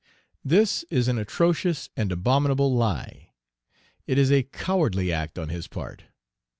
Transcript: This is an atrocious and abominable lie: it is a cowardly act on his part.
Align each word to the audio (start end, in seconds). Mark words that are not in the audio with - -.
This 0.43 0.81
is 0.89 1.07
an 1.07 1.19
atrocious 1.19 1.91
and 1.95 2.11
abominable 2.11 2.73
lie: 2.73 3.33
it 4.07 4.17
is 4.17 4.31
a 4.31 4.41
cowardly 4.49 5.13
act 5.13 5.37
on 5.37 5.49
his 5.49 5.67
part. 5.67 6.05